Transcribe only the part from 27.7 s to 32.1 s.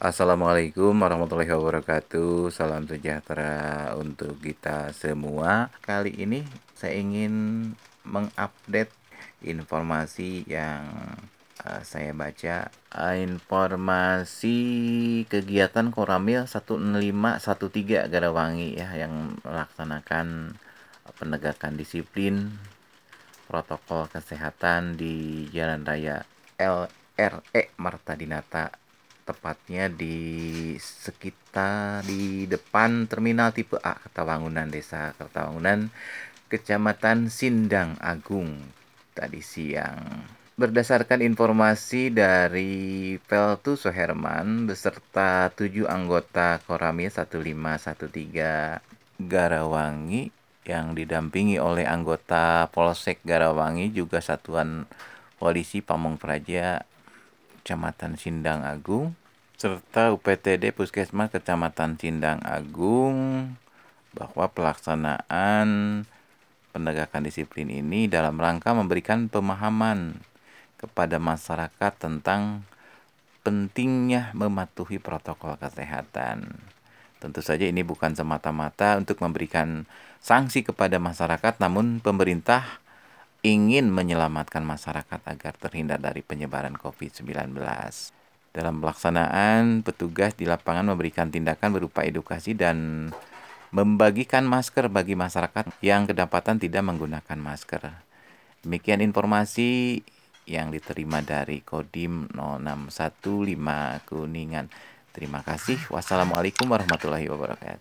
Marta Dinata tepatnya di sekitar